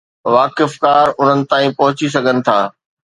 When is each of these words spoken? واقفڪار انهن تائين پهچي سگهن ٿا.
واقفڪار 0.35 1.05
انهن 1.21 1.39
تائين 1.51 1.71
پهچي 1.77 2.07
سگهن 2.15 2.37
ٿا. 2.47 2.57